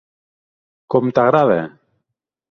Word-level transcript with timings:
Com 0.95 1.11
t'agrada? 1.19 1.59